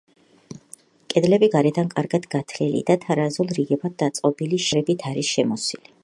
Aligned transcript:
კედლები 1.13 1.49
გარედან 1.55 1.91
კარგად 1.91 2.25
გათლილი 2.31 2.81
და 2.87 2.95
თარაზულ 3.03 3.51
რიგებად 3.57 3.97
დაწყობილი 4.05 4.61
შირიმის 4.69 4.71
კვადრებით 4.87 5.07
არის 5.11 5.31
შემოსილი. 5.37 5.93